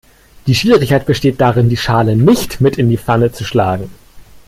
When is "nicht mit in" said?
2.15-2.89